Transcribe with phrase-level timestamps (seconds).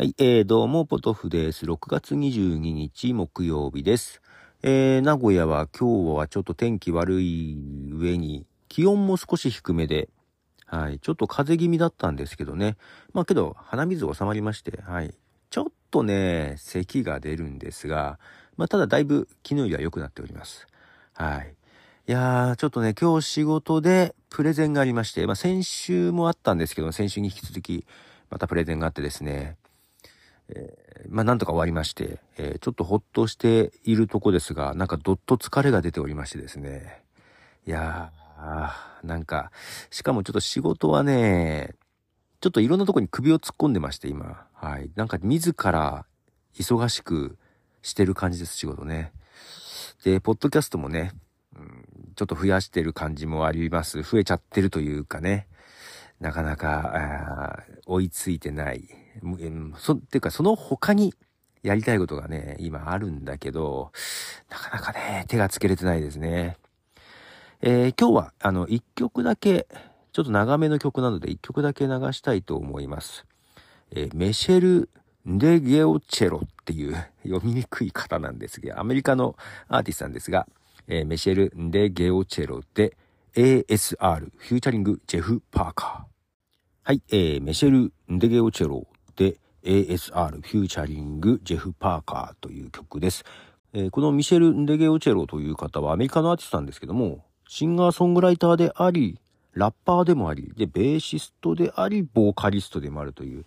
[0.00, 1.66] はい、えー、どうも、ポトフです。
[1.66, 4.22] 6月22日木曜日です。
[4.62, 10.08] えー、名古屋は今日はちょっと天気悪い上に、気温も少し低めで、
[10.64, 12.78] はい、ちょっと風邪気味だったんですけどね。
[13.12, 15.12] まあけど、鼻水収まりまして、はい。
[15.50, 18.18] ちょっとね、咳が出るんですが、
[18.56, 20.66] まあただだいぶ昨日よりは良くなっております。
[21.12, 21.54] はい。
[22.08, 27.84] いやー、ちょっとね、今日仕事でプレゼンがありまして、まあ先週もあったんですけど、先週に引き続き、
[28.30, 29.58] またプレゼンがあってですね、
[30.54, 37.02] えーまあなんとか終わりまして、えーちょっとほっとしているとこですが、なんかどっと疲れが出ておりましてですね。
[37.66, 39.50] いやー、なんか、
[39.90, 41.74] しかもちょっと仕事はね、
[42.40, 44.46] ちょっといろんなとこに首を突っ込んでまして、今。
[44.54, 44.90] はい。
[44.94, 46.06] なんか自ら
[46.54, 47.38] 忙しく
[47.82, 49.12] してる感じです、仕事ね。
[50.04, 51.12] で、ポッドキャストもね、
[51.56, 51.84] うん
[52.16, 54.02] ちょっと増やしてる感じもあります。
[54.02, 55.46] 増えちゃってるというかね。
[56.20, 58.88] なかなか、追いついてない。
[59.78, 61.14] そ、っていうか、その他に
[61.62, 63.92] やりたいことがね、今あるんだけど、
[64.50, 66.56] なかなかね、手がつけれてないですね。
[67.60, 69.66] えー今日は、あの、一曲だけ、
[70.12, 73.26] ちょっと長めの曲なので、一曲だけ流したいと思います。
[73.90, 74.88] えーメシェル・
[75.28, 79.36] ンデゲオチェロっていう読みにくい方なんですが、アメリカの
[79.68, 80.46] アーティストなんですが、
[80.88, 82.96] えーメシェル・ンデゲオチェロで
[83.34, 86.10] ASR、フューチャリング・ジェフ・パーカー。
[86.82, 88.86] はい、えー、メシェル・ンデゲオチェロ
[89.64, 93.24] ASR フューチャリング・ジェフ・パーカーという曲です。
[93.72, 99.20] えーこのミシェル・ンデゲオチェロという方はアメリカのアーティストなんですけども、シンガーソングライターであり、
[99.52, 103.44] ラッパーでもあり、で、ベーシストであり、ボーカリストでもあるという、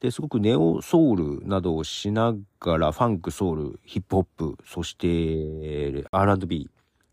[0.00, 6.70] で、すごくネオソウルなどをしながら、ファンク、ソウル、ヒップホップ、そして、R&B、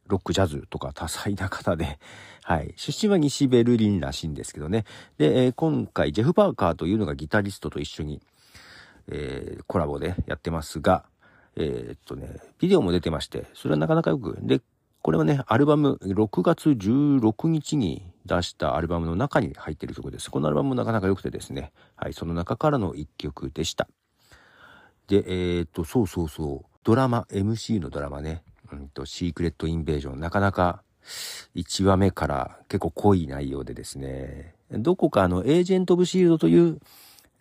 [0.07, 1.99] ロック、ジャズとか多彩な方で、
[2.43, 2.73] はい。
[2.77, 4.85] 出身は西ベルリンらしいんですけどね。
[5.17, 8.21] で、今回、ジェフ・パーカーというのがギタリストと一緒に、
[9.09, 11.05] えーコラボでやってますが、
[11.55, 14.61] えーっとね、ビデオも出てまして、それはなかなかよく、で、
[15.01, 20.29] これはね、アルバム、6月16日に出したアルバムの中に入っている曲です。
[20.29, 23.87] このアルバムもなかなか良くてですね、はい、その中からの一曲でした。
[25.07, 30.83] で、えーっと、そうそうそう、ドラマ、MC のドラマね、うんと、シークレットインベージョン、なかなか
[31.55, 36.79] 1話目から結構濃い内容でですね、どこかあの、エージェント・オブ・シールドという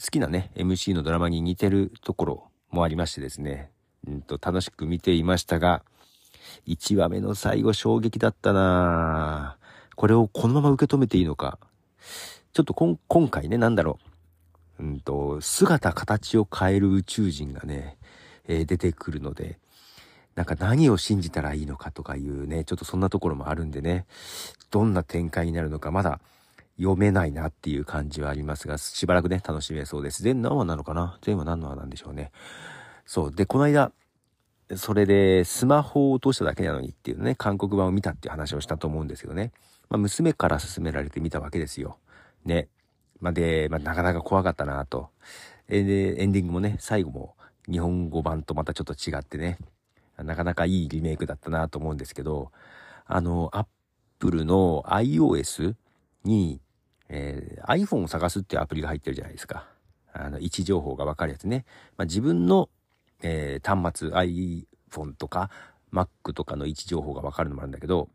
[0.02, 3.70] 好きなね、MC のドラマに似てるところもありましてですね、
[4.06, 5.82] うんと、楽しく見ていましたが、
[6.66, 11.58] 1話目の最後衝撃だったなぁこれをこのまま受け止めていいのか。
[12.52, 13.98] ちょっとこん今回ね、なんだろ
[14.78, 14.82] う。
[14.84, 17.96] うんと、姿形を変える宇宙人がね、
[18.46, 19.58] えー出てくるので、
[20.34, 24.04] なんか何を信じたらいいのかとかいうね、ちょっとそんなところもあるんでね、
[24.70, 26.20] どんな展開になるのかまだ
[26.78, 30.22] 読めないなっていう感じはありますが、しばらくね、楽しめそうです。
[30.22, 31.18] 全何話なのかな？
[31.22, 32.32] 全話何の話なんでしょうね。
[33.06, 33.34] そう。
[33.34, 33.92] で、この間、
[34.74, 39.52] それでスマホを落としただけなのにっていうね、韓国版を見たっていう話をしたと思うんですけどね。
[39.88, 41.98] まあ、娘から勧められて見たわけですよ。
[42.44, 42.68] ね。
[43.20, 45.10] まあ、で、まあ、なかなか怖かったなと。
[45.68, 47.36] えで、エンディングもね、最後も
[47.70, 49.58] 日本語版とまたちょっと違ってね、
[50.18, 52.50] なかなかいいリメイクだったなと思うんですけど、
[53.06, 53.66] あの、アッ
[54.18, 55.76] プルの iOS
[56.24, 56.60] に、
[57.68, 59.66] iPhone を探すっていうアプリが入ってるじゃないですか。
[60.12, 61.64] あの、位置情報がわかるやつね。
[61.96, 62.68] まあ、自分の、
[63.22, 65.50] えー端末、iPhone とか
[65.92, 68.08] Mac とかの位置情報がわかるのもあるんだけど、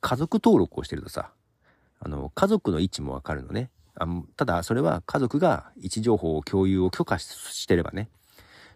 [0.00, 1.30] 家族登録をしてるとさ、
[2.00, 3.70] あの、家族の位置もわかるのね。
[3.98, 4.06] あ
[4.36, 8.08] ただ、それは家族が位置情報を共有を許可ししてればね。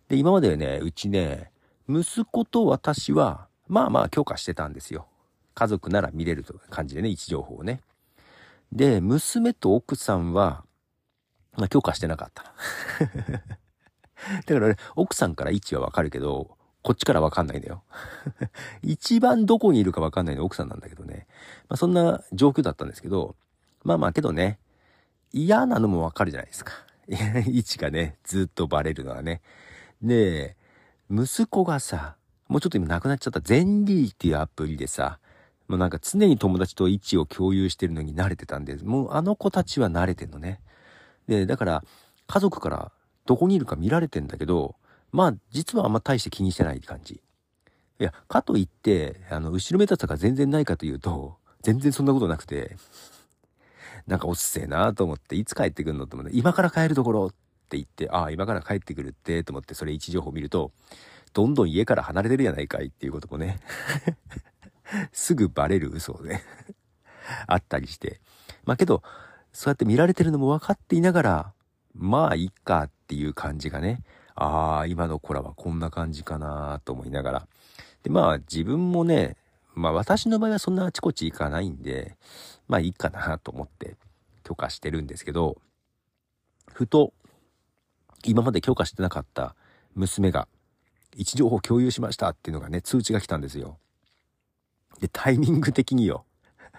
[0.09, 1.53] で、今までね、うちね、
[1.89, 5.07] 息子と私は、まあまあ許可してたんですよ。
[5.55, 7.81] 家族なら見れるという感じでね、位置情報をね。
[8.73, 10.65] で、娘と奥さんは、
[11.57, 12.51] まあ許可してなかったな。
[14.47, 17.83] だからね、奥さんから位置はわかるけど、こっちからわかんないんだよ。
[18.83, 21.27] 一番どこにいるかわかんないの奥さんなんだけどね。
[21.69, 23.37] まあそんな状況だったんですけど、
[23.83, 24.59] まあまあけどね、
[25.33, 26.73] 嫌なのもわかるじゃないですか。
[27.47, 29.43] 位置がね、ずっとバレるのはね。
[30.01, 30.57] で、
[31.11, 32.17] 息子がさ、
[32.49, 35.19] もうちょっと今なくなっちゃったゼンリーっていうアプリでさ、
[35.71, 40.61] もうなんか常に友達と位置を共有してるのに慣れてたんで、もうあの子たちは慣れてんのね。
[41.29, 41.85] で、だから
[42.27, 42.91] 家族から
[43.25, 44.75] どこにいるか見られてんだけど、
[45.13, 47.23] まあ実はあんま大して気にしてない感じ。
[48.01, 52.77] いや、かといって、あの、後ろめたさが全然ないかというと、全然そんなことなくて、
[54.09, 57.31] なんかおっせえなと思って、いつ帰ってくるのと思って、今から帰るところっ
[57.69, 60.73] て言って、ああ、今から帰ってくるって、と思って、それ位置情報見ると、
[61.33, 63.61] どんどん家から離れてるやないかいっていうこともね、
[65.13, 66.43] すぐバレる嘘をね、
[67.47, 68.21] あったりして。
[68.65, 69.03] まあけど、
[69.53, 71.53] そうやって見られてるのも分かっていながら、
[71.95, 74.03] まあいいかっていう感じがね、
[74.35, 77.49] ああ、今の子らはこんな感じかなと思いながら。
[78.03, 79.37] で、まあ自分もね、
[79.75, 82.17] まあ私の場合はそんなあちこち行かないんで、
[82.69, 83.97] まあいいかなと思って
[84.45, 85.61] 許可してるんですけど、
[86.73, 87.13] ふと、
[88.25, 89.57] 今まで許可してなかった
[89.95, 90.47] 娘が
[91.17, 93.79] 位置情報共有しましたっていうのがね、通知が来たんですよ。
[95.01, 96.25] で、タイミング的によ。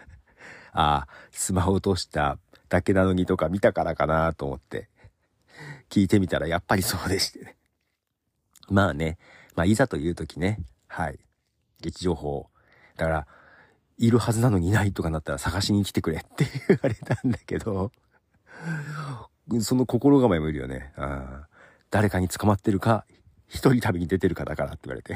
[0.71, 2.37] ああ、スマホ落とした
[2.69, 4.89] だけなのにとか見たからかなと思って、
[5.89, 7.57] 聞いてみたらやっぱりそうでしてね。
[8.69, 9.17] まあね、
[9.55, 11.19] まあいざという時ね、はい。
[11.83, 12.49] 位置情報。
[12.95, 13.27] だから、
[13.97, 17.91] いるはずなのにいないとかなったら探しに来てくれって 言われたんだけど、
[19.61, 20.93] その心構えもいるよね。
[20.95, 21.47] あ
[21.89, 23.05] 誰かに捕まってるか、
[23.53, 25.15] 一人旅に出てるかだからって言われて。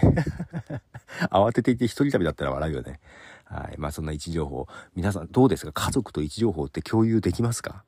[1.32, 3.00] 慌てていて一人旅だったら笑うよね。
[3.46, 3.78] はい。
[3.78, 4.68] まあそんな位置情報。
[4.94, 5.72] 皆さんどうですか？
[5.72, 7.86] 家族と位置情報って共有できますか？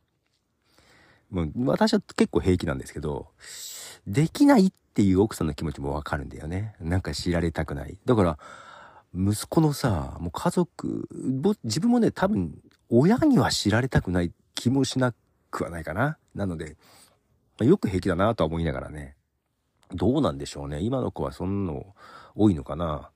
[1.30, 3.28] もう私は結構平気なんですけど、
[4.08, 6.76] できないっていう奥さんの気持ちもわかるんだよね。
[6.80, 7.98] なんか知られたくない。
[8.06, 8.40] だから、
[9.14, 11.10] 息子のさ、もう家族、
[11.66, 15.14] 自分もね、多分、親には知られたくない気もしな
[15.52, 16.18] くはないかな。
[16.34, 16.78] なので、
[17.60, 19.17] まあ、よく平気だなとは思いながらね。
[19.94, 20.82] どうなんでしょうね。
[20.82, 21.96] 今の子はそんなの
[22.36, 23.10] 多いのかな。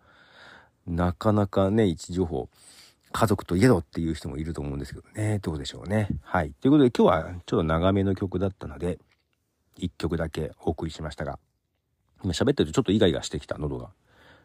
[0.88, 2.50] なかなかね、位置情報、
[3.12, 5.39] 家族といえどっていう人もいると思うんですけどね。
[5.39, 6.09] どうでしょうね。
[6.21, 6.53] はい。
[6.62, 9.00] ということで今日はちょっと長めの曲だったので、
[9.77, 11.39] 一曲だけお送りしましたが、
[12.23, 13.89] 今喋ってるとちょっとイガイガしてきた喉が。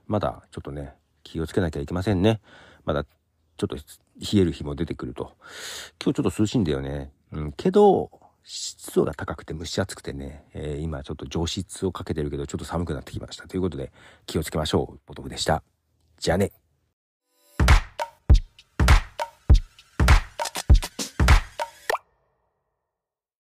[0.07, 2.41] まだちょっとね、気をつけなきゃいけませんね。
[2.85, 3.83] まだちょっと冷
[4.41, 5.33] える日も出てくると。
[6.03, 7.13] 今日ちょっと涼しいんだよね。
[7.33, 8.11] うん、けど、
[8.49, 13.49] 湿度が高くて蒸し暑くてね、えー、今ちょっと上湿をかけてるけど、ちょっと寒くなってきました。
[13.49, 13.93] ということで、
[14.25, 15.01] 気をつけましょう。
[15.05, 15.65] ボトムでした。
[16.19, 16.53] じゃあね。